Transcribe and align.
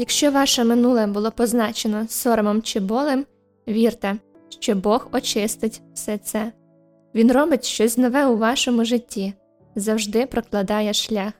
Якщо 0.00 0.30
ваше 0.30 0.64
минуле 0.64 1.06
було 1.06 1.30
позначено 1.30 2.06
соромом 2.08 2.62
чи 2.62 2.80
болем, 2.80 3.26
вірте, 3.68 4.16
що 4.48 4.74
Бог 4.74 5.08
очистить 5.12 5.82
все 5.94 6.18
це. 6.18 6.52
Він 7.14 7.32
робить 7.32 7.64
щось 7.64 7.98
нове 7.98 8.26
у 8.26 8.36
вашому 8.36 8.84
житті, 8.84 9.34
завжди 9.74 10.26
прокладає 10.26 10.92
шлях. 10.92 11.32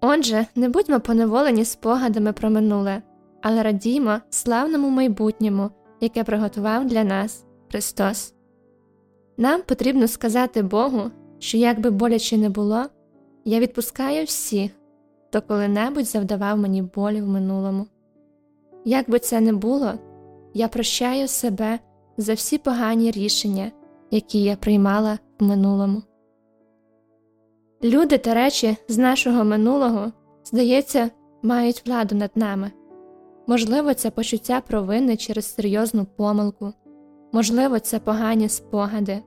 Отже, 0.00 0.46
не 0.54 0.68
будьмо 0.68 1.00
поневолені 1.00 1.64
спогадами 1.64 2.32
про 2.32 2.50
минуле, 2.50 3.02
але 3.42 3.62
радіймо 3.62 4.18
славному 4.30 4.88
майбутньому, 4.88 5.70
яке 6.00 6.24
приготував 6.24 6.86
для 6.86 7.04
нас 7.04 7.44
Христос. 7.70 8.34
Нам 9.36 9.62
потрібно 9.62 10.08
сказати 10.08 10.62
Богу, 10.62 11.10
що 11.38 11.58
як 11.58 11.80
би 11.80 11.90
боляче 11.90 12.36
не 12.36 12.48
було, 12.48 12.84
я 13.44 13.60
відпускаю 13.60 14.24
всіх, 14.24 14.70
хто 15.30 15.42
коли-небудь 15.42 16.06
завдавав 16.06 16.58
мені 16.58 16.82
болі 16.82 17.22
в 17.22 17.28
минулому. 17.28 17.86
Як 18.84 19.10
би 19.10 19.18
це 19.18 19.40
не 19.40 19.52
було, 19.52 19.92
я 20.54 20.68
прощаю 20.68 21.28
себе 21.28 21.78
за 22.16 22.34
всі 22.34 22.58
погані 22.58 23.10
рішення, 23.10 23.72
які 24.10 24.42
я 24.42 24.56
приймала 24.56 25.18
в 25.40 25.44
минулому. 25.44 26.02
Люди 27.84 28.18
та 28.18 28.34
речі 28.34 28.76
з 28.88 28.98
нашого 28.98 29.44
минулого, 29.44 30.12
здається, 30.44 31.10
мають 31.42 31.86
владу 31.86 32.14
над 32.14 32.30
нами. 32.34 32.70
Можливо, 33.46 33.94
це 33.94 34.10
почуття 34.10 34.60
провини 34.60 35.16
через 35.16 35.54
серйозну 35.54 36.06
помилку, 36.16 36.72
можливо, 37.32 37.78
це 37.78 37.98
погані 37.98 38.48
спогади. 38.48 39.22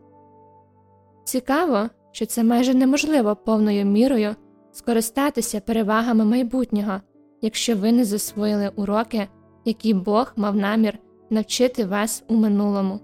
Цікаво, 1.23 1.89
що 2.11 2.25
це 2.25 2.43
майже 2.43 2.73
неможливо 2.73 3.35
повною 3.35 3.85
мірою 3.85 4.35
скористатися 4.73 5.59
перевагами 5.59 6.25
майбутнього, 6.25 7.01
якщо 7.41 7.75
ви 7.75 7.91
не 7.91 8.05
засвоїли 8.05 8.71
уроки, 8.75 9.27
які 9.65 9.93
Бог 9.93 10.33
мав 10.35 10.55
намір 10.55 10.99
навчити 11.29 11.85
вас 11.85 12.23
у 12.27 12.35
минулому. 12.35 12.99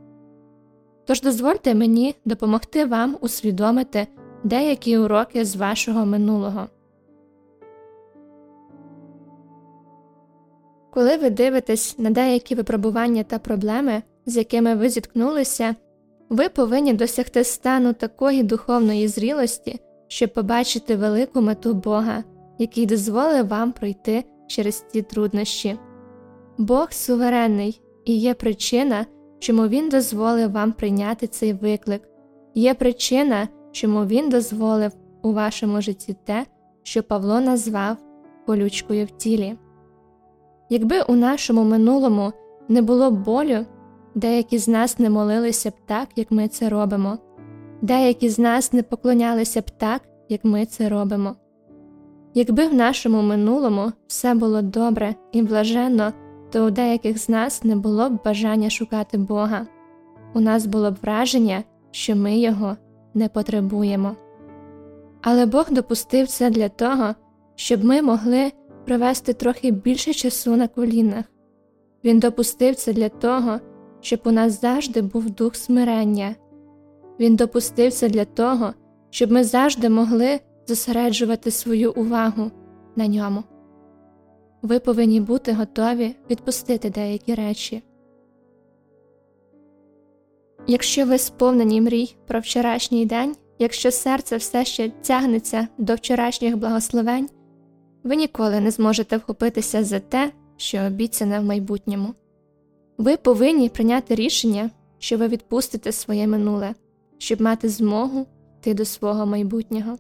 Тож 1.05 1.21
дозвольте 1.21 1.75
мені 1.75 2.15
допомогти 2.25 2.85
вам 2.85 3.17
усвідомити 3.21 4.07
деякі 4.43 4.97
уроки 4.97 5.45
з 5.45 5.55
вашого 5.55 6.05
минулого. 6.05 6.67
Коли 10.91 11.17
ви 11.17 11.29
дивитесь 11.29 11.99
на 11.99 12.09
деякі 12.09 12.55
випробування 12.55 13.23
та 13.23 13.39
проблеми, 13.39 14.03
з 14.25 14.37
якими 14.37 14.75
ви 14.75 14.89
зіткнулися, 14.89 15.75
ви 16.29 16.49
повинні 16.49 16.93
досягти 16.93 17.43
стану 17.43 17.93
такої 17.93 18.43
духовної 18.43 19.07
зрілості, 19.07 19.79
щоб 20.09 20.33
побачити 20.33 20.95
велику 20.95 21.41
мету 21.41 21.73
Бога, 21.73 22.23
який 22.57 22.85
дозволив 22.85 23.47
вам 23.47 23.71
пройти 23.71 24.23
через 24.47 24.85
ці 24.91 25.01
труднощі. 25.01 25.79
Бог 26.57 26.91
суверенний 26.91 27.81
і 28.05 28.15
є 28.17 28.33
причина, 28.33 29.05
чому 29.39 29.67
Він 29.67 29.89
дозволив 29.89 30.51
вам 30.51 30.71
прийняти 30.71 31.27
цей 31.27 31.53
виклик, 31.53 32.01
є 32.55 32.73
причина, 32.73 33.47
чому 33.71 34.05
Він 34.05 34.29
дозволив 34.29 34.91
у 35.21 35.33
вашому 35.33 35.81
житті 35.81 36.15
те, 36.25 36.45
що 36.83 37.03
Павло 37.03 37.41
назвав 37.41 37.97
колючкою 38.45 39.05
в 39.05 39.09
тілі. 39.09 39.57
Якби 40.69 41.01
у 41.01 41.15
нашому 41.15 41.63
минулому 41.63 42.33
не 42.67 42.81
було 42.81 43.11
болю, 43.11 43.65
деякі 44.15 44.57
з 44.57 44.67
нас 44.67 44.99
не 44.99 45.09
молилися 45.09 45.69
б 45.69 45.73
так, 45.85 46.09
як 46.15 46.31
ми 46.31 46.47
це 46.47 46.69
робимо, 46.69 47.17
деякі 47.81 48.29
з 48.29 48.39
нас 48.39 48.73
не 48.73 48.83
поклонялися 48.83 49.61
б 49.61 49.69
так, 49.77 50.01
як 50.29 50.45
ми 50.45 50.65
це 50.65 50.89
робимо. 50.89 51.35
Якби 52.33 52.67
в 52.67 52.73
нашому 52.73 53.21
минулому 53.21 53.91
все 54.07 54.33
було 54.33 54.61
добре 54.61 55.15
і 55.31 55.41
блаженно, 55.41 56.13
то 56.51 56.65
у 56.65 56.69
деяких 56.69 57.17
з 57.17 57.29
нас 57.29 57.63
не 57.63 57.75
було 57.75 58.09
б 58.09 58.19
бажання 58.25 58.69
шукати 58.69 59.17
Бога, 59.17 59.67
у 60.33 60.39
нас 60.39 60.65
було 60.65 60.91
б 60.91 60.95
враження, 61.01 61.63
що 61.91 62.15
ми 62.15 62.37
його 62.37 62.77
не 63.13 63.29
потребуємо. 63.29 64.15
Але 65.21 65.45
Бог 65.45 65.71
допустив 65.71 66.27
це 66.27 66.49
для 66.49 66.69
того, 66.69 67.15
щоб 67.55 67.83
ми 67.83 68.01
могли 68.01 68.51
провести 68.85 69.33
трохи 69.33 69.71
більше 69.71 70.13
часу 70.13 70.55
на 70.55 70.67
колінах. 70.67 71.25
Він 72.03 72.19
допустив 72.19 72.75
це 72.75 72.93
для 72.93 73.09
того, 73.09 73.59
щоб 74.01 74.19
у 74.23 74.31
нас 74.31 74.61
завжди 74.61 75.01
був 75.01 75.29
дух 75.29 75.55
смирення. 75.55 76.35
Він 77.19 77.35
допустив 77.35 77.93
це 77.93 78.09
для 78.09 78.25
того, 78.25 78.73
щоб 79.09 79.31
ми 79.31 79.43
завжди 79.43 79.89
могли 79.89 80.39
зосереджувати 80.67 81.51
свою 81.51 81.93
увагу 81.93 82.51
на 82.95 83.07
ньому. 83.07 83.43
Ви 84.61 84.79
повинні 84.79 85.21
бути 85.21 85.53
готові 85.53 86.15
відпустити 86.29 86.89
деякі 86.89 87.35
речі. 87.35 87.83
Якщо 90.67 91.05
ви 91.05 91.17
сповнені 91.17 91.81
мрій 91.81 92.15
про 92.27 92.39
вчорашній 92.39 93.05
день, 93.05 93.35
якщо 93.59 93.91
серце 93.91 94.37
все 94.37 94.65
ще 94.65 94.89
тягнеться 94.89 95.67
до 95.77 95.95
вчорашніх 95.95 96.57
благословень, 96.57 97.29
ви 98.03 98.15
ніколи 98.15 98.59
не 98.59 98.71
зможете 98.71 99.17
вхопитися 99.17 99.83
за 99.83 99.99
те, 99.99 100.31
що 100.57 100.77
обіцяне 100.79 101.39
в 101.39 101.43
майбутньому. 101.43 102.13
Ви 102.97 103.17
повинні 103.17 103.69
прийняти 103.69 104.15
рішення, 104.15 104.69
що 104.99 105.17
ви 105.17 105.27
відпустите 105.27 105.91
своє 105.91 106.27
минуле, 106.27 106.73
щоб 107.19 107.41
мати 107.41 107.69
змогу 107.69 108.25
йти 108.59 108.73
до 108.73 108.85
свого 108.85 109.25
майбутнього. 109.25 109.97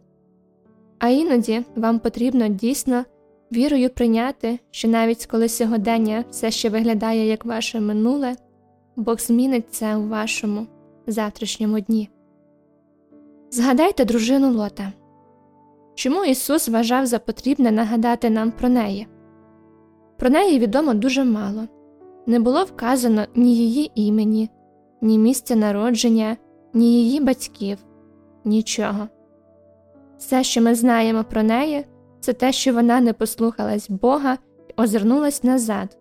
А 0.99 1.09
іноді 1.09 1.63
вам 1.75 1.99
потрібно 1.99 2.47
дійсно 2.47 3.05
вірою 3.51 3.89
прийняти, 3.89 4.59
що 4.71 4.87
навіть 4.87 5.25
коли 5.25 5.49
сьогодення 5.49 6.23
все 6.29 6.51
ще 6.51 6.69
виглядає 6.69 7.27
як 7.27 7.45
ваше 7.45 7.79
минуле, 7.79 8.35
Бог 8.95 9.19
змінить 9.19 9.73
це 9.73 9.95
у 9.95 10.07
вашому 10.07 10.67
завтрашньому 11.07 11.79
дні. 11.79 12.09
Згадайте 13.51 14.05
дружину 14.05 14.53
Лота. 14.53 14.93
Чому 15.95 16.25
Ісус 16.25 16.69
вважав 16.69 17.05
за 17.05 17.19
потрібне 17.19 17.71
нагадати 17.71 18.29
нам 18.29 18.51
про 18.51 18.69
неї? 18.69 19.07
Про 20.17 20.29
неї 20.29 20.59
відомо 20.59 20.93
дуже 20.93 21.23
мало 21.23 21.67
не 22.29 22.39
було 22.39 22.63
вказано 22.63 23.25
ні 23.35 23.55
її 23.55 23.91
імені, 23.95 24.49
ні 25.01 25.17
місця 25.17 25.55
народження, 25.55 26.37
ні 26.73 27.03
її 27.03 27.21
батьків, 27.21 27.77
нічого. 28.45 29.07
Все, 30.17 30.43
що 30.43 30.61
ми 30.61 30.75
знаємо 30.75 31.23
про 31.23 31.43
неї, 31.43 31.85
це 32.19 32.33
те, 32.33 32.51
що 32.51 32.73
вона 32.73 33.01
не 33.01 33.13
послухалась 33.13 33.89
Бога 33.89 34.37
і 34.67 34.81
озирнулась 34.81 35.43
назад, 35.43 35.97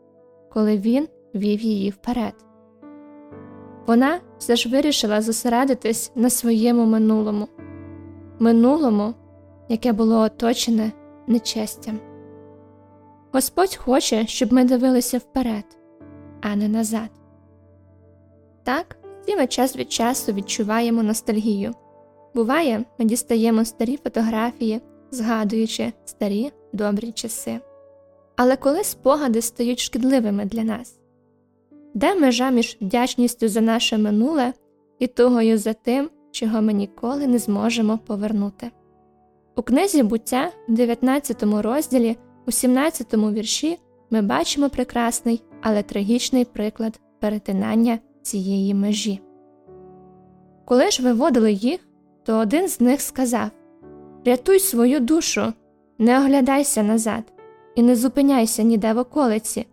коли 0.53 0.79
він 0.79 1.09
вів 1.35 1.61
її 1.61 1.91
вперед. 1.91 2.35
Вона 3.87 4.21
все 4.39 4.57
ж 4.57 4.69
вирішила 4.69 5.21
зосередитись 5.21 6.13
на 6.15 6.31
своєму 6.31 6.87
минулому, 6.87 7.49
минулому, 8.39 9.15
яке 9.69 9.93
було 9.93 10.21
оточене 10.21 10.93
нечестям. 11.27 11.99
Господь 13.33 13.77
хоче, 13.77 14.27
щоб 14.27 14.53
ми 14.53 14.65
дивилися 14.65 15.19
вперед, 15.19 15.65
а 16.41 16.57
не 16.57 16.69
назад. 16.69 17.11
Так, 18.63 18.97
всі 19.29 19.37
ми 19.37 19.47
час 19.47 19.77
від 19.77 19.93
часу 19.93 20.33
відчуваємо 20.33 21.03
ностальгію. 21.03 21.75
Буває, 22.35 22.85
ми 22.99 23.05
дістаємо 23.05 23.65
старі 23.65 23.99
фотографії, 24.05 24.81
згадуючи 25.11 25.93
старі 26.05 26.53
добрі 26.73 27.13
часи. 27.13 27.61
Але 28.37 28.57
коли 28.57 28.85
спогади 28.85 29.43
стають 29.43 29.81
шкідливими 29.81 30.45
для 30.45 30.65
нас, 30.65 30.99
де 31.95 32.15
межа 32.15 32.51
між 32.51 32.79
вдячністю 32.81 33.49
за 33.49 33.61
наше 33.61 33.99
минуле 33.99 34.53
і 34.99 35.07
тугою 35.07 35.59
за 35.59 35.73
тим, 35.73 36.11
чого 36.31 36.63
ми 36.63 36.73
ніколи 36.73 37.27
не 37.27 37.39
зможемо 37.39 37.99
повернути? 37.99 38.71
У 39.57 39.63
книзі 39.63 40.03
буття 40.03 40.51
в 40.69 40.73
19 40.73 41.43
розділі, 41.43 42.17
у 42.47 42.51
17 42.51 43.15
вірші, 43.15 43.79
ми 44.11 44.23
бачимо 44.23 44.71
прекрасний, 44.71 45.43
але 45.63 45.83
трагічний 45.83 46.45
приклад 46.45 47.01
перетинання 47.21 47.99
цієї 48.23 48.75
межі. 48.75 49.21
Коли 50.65 50.91
ж 50.91 51.03
виводили 51.03 51.53
їх, 51.53 51.89
то 52.25 52.39
один 52.39 52.69
з 52.69 52.81
них 52.81 53.01
сказав 53.01 53.51
Рятуй 54.25 54.59
свою 54.59 55.01
душу, 55.01 55.53
не 55.99 56.19
оглядайся 56.19 56.83
назад 56.83 57.33
і 57.75 57.83
не 57.83 57.97
зупиняйся 57.97 58.63
ніде 58.63 58.93
в 58.93 58.99
околиці, 58.99 59.67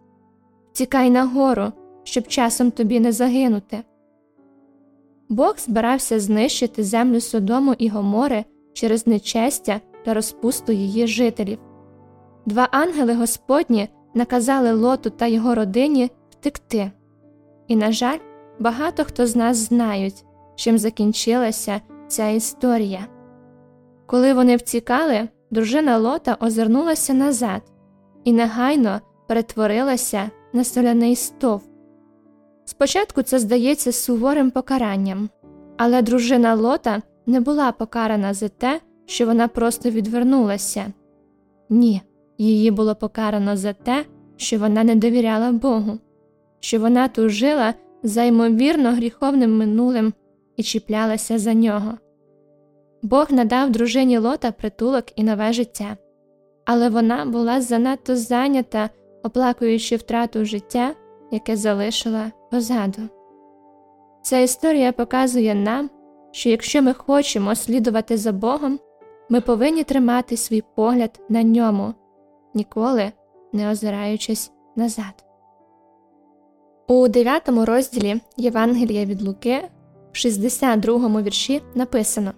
тікай 0.73 1.09
нагору, 1.09 1.71
щоб 2.03 2.27
часом 2.27 2.71
тобі 2.71 2.99
не 2.99 3.11
загинути. 3.11 3.83
Бог 5.29 5.55
збирався 5.57 6.19
знищити 6.19 6.83
землю 6.83 7.21
Содому 7.21 7.75
і 7.77 7.89
Гомори 7.89 8.45
через 8.73 9.07
нечестя 9.07 9.81
та 10.05 10.13
розпусту 10.13 10.71
її 10.71 11.07
жителів. 11.07 11.59
Два 12.45 12.67
ангели 12.71 13.13
Господні 13.13 13.89
наказали 14.13 14.73
Лоту 14.73 15.09
та 15.09 15.27
його 15.27 15.55
родині 15.55 16.11
втекти. 16.29 16.91
І, 17.67 17.75
на 17.75 17.91
жаль, 17.91 18.17
багато 18.59 19.03
хто 19.03 19.27
з 19.27 19.35
нас 19.35 19.57
знають, 19.57 20.25
чим 20.55 20.77
закінчилася 20.77 21.81
ця 22.07 22.29
історія. 22.29 23.07
Коли 24.05 24.33
вони 24.33 24.55
втікали, 24.55 25.27
дружина 25.51 25.97
Лота 25.97 26.37
озирнулася 26.39 27.13
назад 27.13 27.61
і 28.23 28.33
негайно 28.33 29.01
перетворилася 29.27 30.29
на 30.53 30.63
соляний 30.63 31.15
стовп. 31.15 31.63
Спочатку 32.65 33.21
це 33.21 33.39
здається 33.39 33.91
суворим 33.91 34.51
покаранням, 34.51 35.29
але 35.77 36.01
дружина 36.01 36.53
Лота 36.53 37.01
не 37.25 37.39
була 37.39 37.71
покарана 37.71 38.33
за 38.33 38.49
те, 38.49 38.81
що 39.05 39.25
вона 39.25 39.47
просто 39.47 39.89
відвернулася. 39.89 40.85
Ні, 41.69 42.01
її 42.37 42.71
було 42.71 42.95
покарано 42.95 43.57
за 43.57 43.73
те, 43.73 44.05
що 44.37 44.59
вона 44.59 44.83
не 44.83 44.95
довіряла 44.95 45.51
Богу, 45.51 45.97
що 46.59 46.79
вона 46.79 47.07
тужила 47.07 47.73
за 48.05 48.23
ймовірно 48.23 48.91
гріховним 48.91 49.57
минулим 49.57 50.13
і 50.57 50.63
чіплялася 50.63 51.39
за 51.39 51.53
нього. 51.53 51.93
Бог 53.01 53.31
надав 53.31 53.69
дружині 53.69 54.17
Лота 54.17 54.51
притулок 54.51 55.05
і 55.15 55.23
нове 55.23 55.53
життя, 55.53 55.97
але 56.65 56.89
вона 56.89 57.25
була 57.25 57.61
занадто 57.61 58.15
зайнята, 58.15 58.89
оплакуючи 59.23 59.95
втрату 59.95 60.45
життя, 60.45 60.95
яке 61.31 61.55
залишила 61.55 62.31
позаду. 62.51 63.01
Ця 64.23 64.37
історія 64.37 64.91
показує 64.91 65.55
нам, 65.55 65.89
що 66.31 66.49
якщо 66.49 66.81
ми 66.81 66.93
хочемо 66.93 67.55
слідувати 67.55 68.17
за 68.17 68.31
Богом, 68.31 68.79
ми 69.29 69.41
повинні 69.41 69.83
тримати 69.83 70.37
свій 70.37 70.63
погляд 70.75 71.21
на 71.29 71.43
ньому, 71.43 71.93
ніколи 72.53 73.11
не 73.53 73.71
озираючись 73.71 74.51
назад. 74.75 75.25
У 76.87 77.07
9 77.07 77.49
розділі 77.49 78.21
Євангелія 78.37 79.05
від 79.05 79.21
Луки, 79.21 79.63
в 80.11 80.17
62 80.17 81.21
вірші 81.21 81.61
написано 81.75 82.31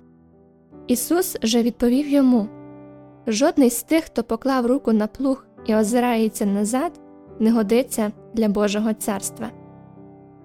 Ісус 0.88 1.38
же 1.44 1.62
відповів 1.62 2.10
йому 2.10 2.48
Жодний 3.28 3.70
з 3.70 3.84
тих, 3.84 4.04
хто 4.04 4.24
поклав 4.24 4.66
руку 4.66 4.94
на 4.94 5.08
плуг 5.08 5.46
і 5.66 5.76
озирається 5.76 6.46
назад, 6.46 6.92
не 7.40 7.52
годиться 7.52 8.12
для 8.34 8.50
Божого 8.50 8.94
царства. 8.94 9.50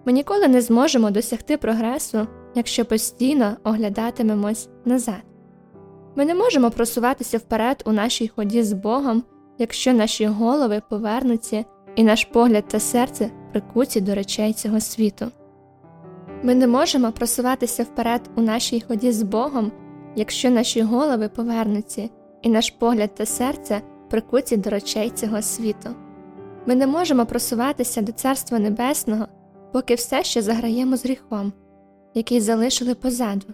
Ми 0.04 0.12
ніколи 0.12 0.48
не 0.48 0.60
зможемо 0.60 1.10
досягти 1.10 1.56
прогресу, 1.56 2.26
якщо 2.54 2.84
постійно 2.84 3.56
оглядатимемось 3.64 4.68
назад. 4.84 5.22
Ми 6.16 6.24
не 6.24 6.34
можемо 6.34 6.70
просуватися 6.70 7.38
вперед 7.38 7.82
у 7.86 7.92
нашій 7.92 8.28
ході 8.28 8.62
з 8.62 8.72
Богом, 8.72 9.22
якщо 9.58 9.92
наші 9.92 10.26
голови 10.26 10.82
повернуться 10.90 11.64
і 11.96 12.04
наш 12.04 12.24
погляд 12.24 12.64
та 12.68 12.80
серце 12.80 13.30
прикуті 13.52 14.00
до 14.00 14.14
речей 14.14 14.52
цього 14.52 14.80
світу. 14.80 15.26
Ми 16.42 16.54
не 16.54 16.66
можемо 16.66 17.12
просуватися 17.12 17.82
вперед 17.82 18.30
у 18.36 18.42
нашій 18.42 18.80
ході 18.88 19.12
з 19.12 19.22
Богом, 19.22 19.72
якщо 20.16 20.50
наші 20.50 20.82
голови 20.82 21.28
повернуться 21.28 22.08
і 22.42 22.48
наш 22.48 22.70
погляд 22.70 23.14
та 23.14 23.26
серце 23.26 23.82
прикуті 24.10 24.56
до 24.56 24.70
речей 24.70 25.10
цього 25.10 25.42
світу. 25.42 25.88
Ми 26.66 26.74
не 26.74 26.86
можемо 26.86 27.26
просуватися 27.26 28.02
до 28.02 28.12
Царства 28.12 28.58
Небесного, 28.58 29.26
поки 29.72 29.94
все 29.94 30.24
ще 30.24 30.42
заграємо 30.42 30.96
з 30.96 31.04
гріхом, 31.04 31.52
який 32.14 32.40
залишили 32.40 32.94
позаду, 32.94 33.46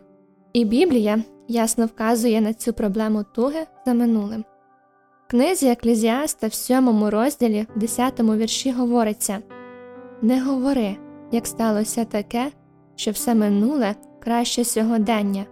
і 0.53 0.65
Біблія 0.65 1.23
ясно 1.49 1.87
вказує 1.87 2.41
на 2.41 2.55
цю 2.55 2.73
проблему 2.73 3.25
туги 3.35 3.67
за 3.87 3.95
минулим. 3.95 4.45
В 5.27 5.31
книзі 5.31 5.69
Еклезіаста 5.69 6.47
в 6.47 6.55
сьомому 6.55 7.11
розділі, 7.11 7.67
в 7.77 7.79
десятому 7.79 8.37
вірші 8.37 8.73
говориться 8.73 9.39
Не 10.23 10.43
говори, 10.43 10.97
як 11.33 11.47
сталося 11.47 12.05
таке, 12.05 12.51
що 12.97 13.11
все 13.11 13.35
минуле 13.35 13.95
краще 14.21 14.65
сьогодення, 14.65 15.47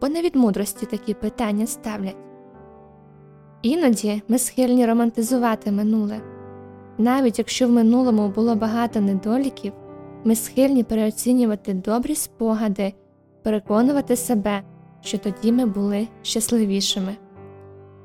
бо 0.00 0.08
не 0.08 0.22
від 0.22 0.36
мудрості 0.36 0.86
такі 0.86 1.14
питання 1.14 1.66
ставлять. 1.66 2.16
Іноді 3.62 4.22
ми 4.28 4.38
схильні 4.38 4.86
романтизувати 4.86 5.72
минуле. 5.72 6.20
Навіть 6.98 7.38
якщо 7.38 7.68
в 7.68 7.70
минулому 7.70 8.28
було 8.28 8.54
багато 8.54 9.00
недоліків, 9.00 9.72
ми 10.24 10.34
схильні 10.34 10.84
переоцінювати 10.84 11.74
добрі 11.74 12.14
спогади, 12.14 12.94
переконувати 13.42 14.16
себе, 14.16 14.62
що 15.00 15.18
тоді 15.18 15.52
ми 15.52 15.66
були 15.66 16.08
щасливішими. 16.22 17.16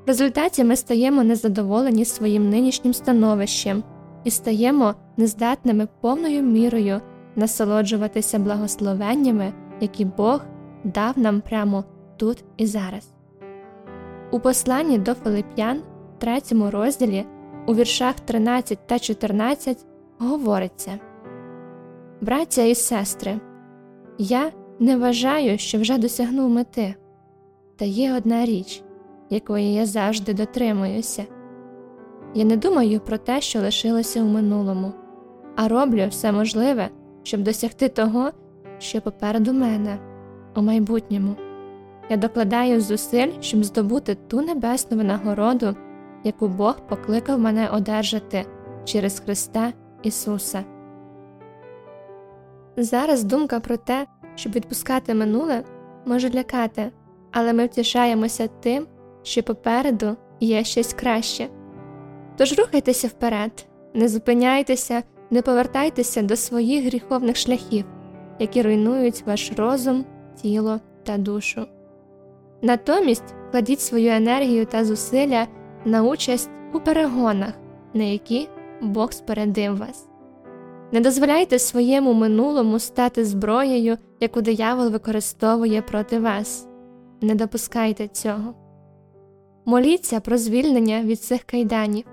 В 0.04 0.08
результаті 0.08 0.64
ми 0.64 0.76
стаємо 0.76 1.22
незадоволені 1.22 2.04
своїм 2.04 2.50
нинішнім 2.50 2.94
становищем 2.94 3.84
і 4.24 4.30
стаємо 4.30 4.94
нездатними 5.16 5.88
повною 6.00 6.42
мірою 6.42 7.00
насолоджуватися 7.36 8.38
благословеннями, 8.38 9.52
які 9.80 10.04
Бог 10.04 10.40
дав 10.84 11.18
нам 11.18 11.40
прямо 11.40 11.84
тут 12.16 12.44
і 12.56 12.66
зараз. 12.66 13.12
У 14.30 14.40
посланні 14.40 14.98
до 14.98 15.14
Филип'ян, 15.14 15.82
третьому 16.18 16.70
розділі, 16.70 17.24
у 17.66 17.74
віршах 17.74 18.20
13 18.20 18.78
та 18.86 18.98
14 18.98 19.86
говориться 20.18 20.98
Браття 22.20 22.62
і 22.62 22.74
сестри, 22.74 23.40
я 24.18 24.52
не 24.78 24.96
вважаю, 24.96 25.58
що 25.58 25.78
вже 25.78 25.98
досягнув 25.98 26.50
мети, 26.50 26.94
та 27.76 27.84
є 27.84 28.14
одна 28.14 28.44
річ, 28.44 28.82
якої 29.30 29.74
я 29.74 29.86
завжди 29.86 30.34
дотримуюся. 30.34 31.24
Я 32.34 32.44
не 32.44 32.56
думаю 32.56 33.00
про 33.00 33.18
те, 33.18 33.40
що 33.40 33.60
лишилося 33.60 34.22
у 34.22 34.26
минулому, 34.26 34.92
а 35.56 35.68
роблю 35.68 36.06
все 36.08 36.32
можливе, 36.32 36.88
щоб 37.22 37.42
досягти 37.42 37.88
того, 37.88 38.30
що 38.78 39.00
попереду 39.00 39.52
мене, 39.52 39.98
у 40.56 40.62
майбутньому. 40.62 41.36
Я 42.10 42.16
докладаю 42.16 42.80
зусиль, 42.80 43.32
щоб 43.40 43.64
здобути 43.64 44.14
ту 44.14 44.40
небесну 44.40 44.96
винагороду, 44.96 45.76
яку 46.24 46.48
Бог 46.48 46.80
покликав 46.88 47.38
мене 47.38 47.68
одержати 47.68 48.46
через 48.84 49.20
Христа 49.20 49.72
Ісуса. 50.02 50.64
Зараз 52.76 53.24
думка 53.24 53.60
про 53.60 53.76
те, 53.76 54.06
щоб 54.34 54.52
відпускати 54.52 55.14
минуле, 55.14 55.64
може 56.06 56.30
лякати, 56.30 56.92
але 57.32 57.52
ми 57.52 57.66
втішаємося 57.66 58.48
тим, 58.60 58.86
що 59.22 59.42
попереду 59.42 60.16
є 60.40 60.64
щось 60.64 60.94
краще. 60.94 61.48
Тож 62.36 62.58
рухайтеся 62.58 63.08
вперед, 63.08 63.66
не 63.94 64.08
зупиняйтеся, 64.08 65.02
не 65.30 65.42
повертайтеся 65.42 66.22
до 66.22 66.36
своїх 66.36 66.84
гріховних 66.84 67.36
шляхів, 67.36 67.84
які 68.38 68.62
руйнують 68.62 69.22
ваш 69.26 69.52
розум, 69.56 70.04
тіло 70.42 70.80
та 71.02 71.18
душу. 71.18 71.66
Натомість 72.62 73.34
кладіть 73.50 73.80
свою 73.80 74.10
енергію 74.10 74.66
та 74.66 74.84
зусилля 74.84 75.46
на 75.84 76.02
участь 76.02 76.50
у 76.74 76.80
перегонах, 76.80 77.52
на 77.94 78.04
які 78.04 78.48
Бог 78.82 79.12
спередив 79.12 79.76
вас. 79.76 80.08
Не 80.92 81.00
дозволяйте 81.00 81.58
своєму 81.58 82.12
минулому 82.12 82.78
стати 82.78 83.24
зброєю, 83.24 83.98
яку 84.20 84.40
диявол 84.40 84.90
використовує 84.90 85.82
проти 85.82 86.18
вас. 86.18 86.68
Не 87.20 87.34
допускайте 87.34 88.08
цього. 88.08 88.54
Моліться 89.64 90.20
про 90.20 90.38
звільнення 90.38 91.02
від 91.02 91.20
цих 91.20 91.42
кайданів. 91.42 92.04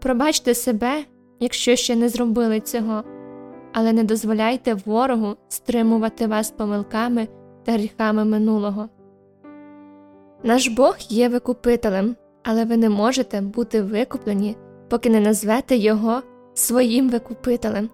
Пробачте 0.00 0.54
себе, 0.54 1.04
якщо 1.42 1.76
ще 1.76 1.96
не 1.96 2.08
зробили 2.08 2.60
цього, 2.60 3.02
але 3.72 3.92
не 3.92 4.04
дозволяйте 4.04 4.74
ворогу 4.74 5.36
стримувати 5.48 6.26
вас 6.26 6.50
помилками 6.50 7.28
та 7.64 7.72
гріхами 7.72 8.24
минулого. 8.24 8.88
Наш 10.42 10.68
Бог 10.68 10.96
є 11.08 11.28
викупителем, 11.28 12.16
але 12.42 12.64
ви 12.64 12.76
не 12.76 12.90
можете 12.90 13.40
бути 13.40 13.82
викуплені, 13.82 14.56
поки 14.88 15.10
не 15.10 15.20
назвете 15.20 15.76
Його 15.76 16.22
своїм 16.54 17.10
викупителем. 17.10 17.90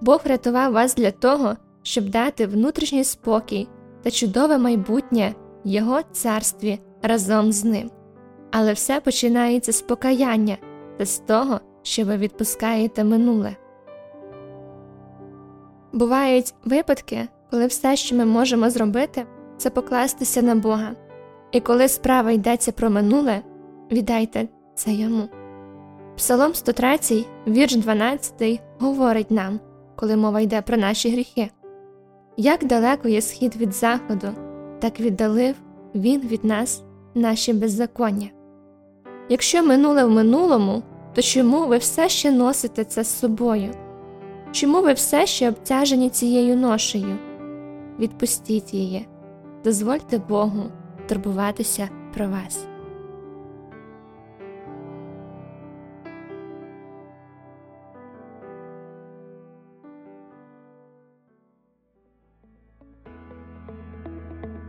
Бог 0.00 0.20
врятував 0.24 0.72
вас 0.72 0.94
для 0.94 1.10
того, 1.10 1.54
щоб 1.82 2.08
дати 2.08 2.46
внутрішній 2.46 3.04
спокій 3.04 3.68
та 4.02 4.10
чудове 4.10 4.58
майбутнє 4.58 5.34
Його 5.64 6.00
царстві 6.12 6.78
разом 7.02 7.52
з 7.52 7.64
ним. 7.64 7.90
Але 8.50 8.72
все 8.72 9.00
починається 9.00 9.72
з 9.72 9.82
покаяння 9.82 10.56
та 10.98 11.04
з 11.04 11.18
того, 11.18 11.60
що 11.84 12.04
ви 12.04 12.16
відпускаєте 12.16 13.04
минуле. 13.04 13.56
Бувають 15.92 16.54
випадки, 16.64 17.28
коли 17.50 17.66
все, 17.66 17.96
що 17.96 18.16
ми 18.16 18.24
можемо 18.24 18.70
зробити, 18.70 19.26
це 19.56 19.70
покластися 19.70 20.42
на 20.42 20.54
Бога, 20.54 20.90
і 21.52 21.60
коли 21.60 21.88
справа 21.88 22.30
йдеться 22.30 22.72
про 22.72 22.90
минуле, 22.90 23.42
віддайте 23.92 24.48
це 24.74 24.92
йому. 24.92 25.28
Псалом 26.16 26.54
103, 26.54 27.24
вірш 27.46 27.76
12, 27.76 28.60
говорить 28.78 29.30
нам, 29.30 29.60
коли 29.96 30.16
мова 30.16 30.40
йде 30.40 30.62
про 30.62 30.76
наші 30.76 31.10
гріхи. 31.10 31.50
Як 32.36 32.64
далеко 32.64 33.08
є 33.08 33.20
схід 33.20 33.56
від 33.56 33.74
заходу, 33.74 34.28
так 34.78 35.00
віддалив 35.00 35.54
він 35.94 36.20
від 36.20 36.44
нас 36.44 36.82
наші 37.14 37.52
беззаконня. 37.52 38.28
Якщо 39.28 39.62
минуле 39.62 40.04
в 40.04 40.10
минулому, 40.10 40.82
то 41.14 41.22
чому 41.22 41.66
ви 41.66 41.78
все 41.78 42.08
ще 42.08 42.30
носите 42.30 42.84
це 42.84 43.04
з 43.04 43.18
собою? 43.18 43.74
Чому 44.52 44.82
ви 44.82 44.92
все 44.92 45.26
ще 45.26 45.48
обтяжені 45.48 46.10
цією 46.10 46.56
ношею? 46.56 47.16
Відпустіть 47.98 48.74
її, 48.74 49.06
дозвольте 49.64 50.18
Богу 50.18 50.62
турбуватися 51.08 51.88
про 52.14 52.28
вас. 52.28 52.66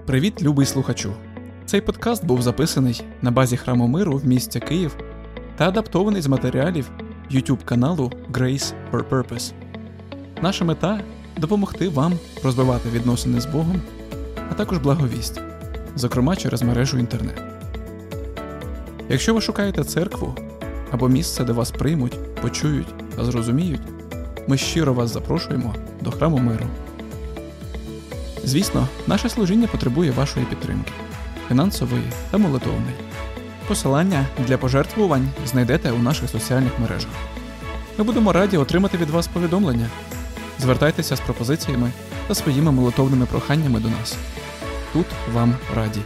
Привіт, 0.06 0.42
любий 0.42 0.66
слухачу! 0.66 1.14
Цей 1.66 1.82
подкаст 1.82 2.26
був 2.26 2.42
записаний 2.42 3.02
на 3.22 3.32
базі 3.32 3.58
храму 3.58 3.88
миру 3.88 4.18
в 4.18 4.26
місті 4.28 4.60
Київ 4.60 4.98
та 5.58 5.68
адаптований 5.68 6.22
з 6.22 6.28
матеріалів 6.28 6.92
YouTube 7.32 7.64
каналу 7.66 8.12
Grace 8.32 8.74
for 8.92 9.04
Purpose. 9.10 9.54
Наша 10.42 10.66
мета 10.66 11.02
допомогти 11.38 11.90
вам 11.90 12.14
розбивати 12.44 12.90
відносини 12.90 13.42
з 13.42 13.46
Богом, 13.46 13.82
а 14.52 14.54
також 14.54 14.78
благовість, 14.78 15.42
зокрема 15.96 16.36
через 16.36 16.62
мережу 16.62 16.98
інтернет. 16.98 17.42
Якщо 19.10 19.34
ви 19.34 19.42
шукаєте 19.42 19.84
церкву 19.84 20.36
або 20.92 21.10
місце, 21.10 21.44
де 21.44 21.54
вас 21.54 21.72
приймуть, 21.72 22.36
почують 22.42 23.16
та 23.16 23.26
зрозуміють, 23.26 23.82
ми 24.48 24.58
щиро 24.58 24.94
вас 24.94 25.14
запрошуємо 25.14 25.76
до 26.02 26.12
храму 26.12 26.38
миру. 26.38 26.66
Звісно, 28.44 28.88
наше 29.08 29.30
служіння 29.30 29.68
потребує 29.68 30.12
вашої 30.12 30.46
підтримки 30.46 30.92
фінансової 31.48 32.04
та 32.32 32.38
молитовної. 32.38 32.96
Посилання 33.68 34.26
для 34.48 34.58
пожертвувань 34.58 35.30
знайдете 35.46 35.92
у 35.92 35.98
наших 35.98 36.30
соціальних 36.30 36.80
мережах. 36.80 37.12
Ми 37.98 38.04
будемо 38.04 38.34
раді 38.34 38.58
отримати 38.58 38.98
від 38.98 39.10
вас 39.10 39.28
повідомлення. 39.28 39.90
Звертайтеся 40.60 41.16
з 41.16 41.20
пропозиціями 41.20 41.92
та 42.28 42.36
своїми 42.36 42.72
молитовними 42.72 43.26
проханнями 43.26 43.80
до 43.80 43.90
нас. 43.90 44.18
Тут 44.94 45.06
вам 45.34 45.56
раді. 45.76 46.00